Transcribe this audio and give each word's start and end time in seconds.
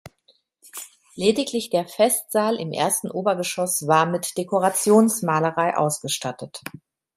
Lediglich 1.13 1.69
der 1.69 1.87
Festsaal 1.87 2.55
im 2.55 2.73
ersten 2.73 3.11
Obergeschoss 3.11 3.85
war 3.85 4.07
mit 4.07 4.35
Dekorationsmalerei 4.35 5.77
ausgestattet. 5.77 6.63